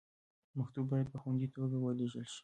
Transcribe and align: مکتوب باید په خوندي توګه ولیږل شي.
مکتوب 0.57 0.85
باید 0.91 1.07
په 1.13 1.17
خوندي 1.21 1.47
توګه 1.55 1.77
ولیږل 1.79 2.25
شي. 2.33 2.39